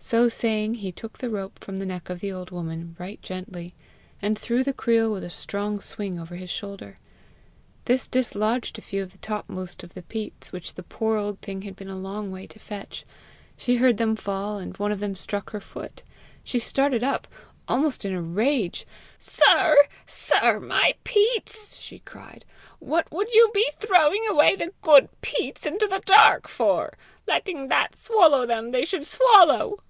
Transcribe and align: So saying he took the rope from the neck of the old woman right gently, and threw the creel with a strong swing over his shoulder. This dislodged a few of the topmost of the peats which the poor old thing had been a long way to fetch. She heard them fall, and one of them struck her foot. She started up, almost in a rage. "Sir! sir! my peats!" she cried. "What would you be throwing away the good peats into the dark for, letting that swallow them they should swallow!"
So 0.00 0.28
saying 0.28 0.74
he 0.74 0.90
took 0.92 1.18
the 1.18 1.28
rope 1.28 1.58
from 1.58 1.78
the 1.78 1.84
neck 1.84 2.08
of 2.08 2.20
the 2.20 2.30
old 2.32 2.50
woman 2.52 2.94
right 3.00 3.20
gently, 3.20 3.74
and 4.22 4.38
threw 4.38 4.62
the 4.64 4.72
creel 4.72 5.12
with 5.12 5.22
a 5.24 5.28
strong 5.28 5.80
swing 5.80 6.18
over 6.20 6.36
his 6.36 6.48
shoulder. 6.48 6.98
This 7.84 8.06
dislodged 8.06 8.78
a 8.78 8.80
few 8.80 9.02
of 9.02 9.10
the 9.12 9.18
topmost 9.18 9.82
of 9.82 9.92
the 9.92 10.02
peats 10.04 10.50
which 10.52 10.74
the 10.76 10.82
poor 10.84 11.18
old 11.18 11.40
thing 11.42 11.62
had 11.62 11.74
been 11.76 11.90
a 11.90 11.98
long 11.98 12.30
way 12.30 12.46
to 12.46 12.58
fetch. 12.60 13.04
She 13.58 13.76
heard 13.76 13.96
them 13.98 14.14
fall, 14.16 14.56
and 14.58 14.74
one 14.78 14.92
of 14.92 15.00
them 15.00 15.14
struck 15.16 15.50
her 15.50 15.60
foot. 15.60 16.04
She 16.44 16.60
started 16.60 17.02
up, 17.04 17.26
almost 17.66 18.04
in 18.04 18.14
a 18.14 18.22
rage. 18.22 18.86
"Sir! 19.18 19.76
sir! 20.06 20.58
my 20.60 20.94
peats!" 21.04 21.76
she 21.76 21.98
cried. 21.98 22.44
"What 22.78 23.10
would 23.10 23.28
you 23.34 23.50
be 23.52 23.66
throwing 23.76 24.26
away 24.28 24.54
the 24.56 24.72
good 24.80 25.08
peats 25.22 25.66
into 25.66 25.86
the 25.88 26.00
dark 26.06 26.48
for, 26.48 26.96
letting 27.26 27.66
that 27.68 27.96
swallow 27.96 28.46
them 28.46 28.70
they 28.70 28.84
should 28.86 29.04
swallow!" 29.04 29.80